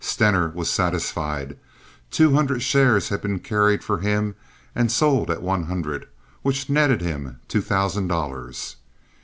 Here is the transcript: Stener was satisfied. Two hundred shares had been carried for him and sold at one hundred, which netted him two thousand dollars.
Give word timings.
Stener 0.03 0.47
was 0.49 0.67
satisfied. 0.67 1.59
Two 2.09 2.33
hundred 2.33 2.63
shares 2.63 3.09
had 3.09 3.21
been 3.21 3.37
carried 3.37 3.83
for 3.83 3.99
him 3.99 4.33
and 4.73 4.91
sold 4.91 5.29
at 5.29 5.43
one 5.43 5.65
hundred, 5.65 6.07
which 6.41 6.71
netted 6.71 7.01
him 7.01 7.39
two 7.47 7.61
thousand 7.61 8.07
dollars. 8.07 8.77